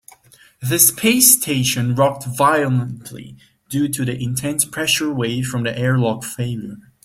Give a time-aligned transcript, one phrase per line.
[0.67, 3.37] The space station rocked violently
[3.69, 6.77] due to the intense pressure wave from the airlock failure.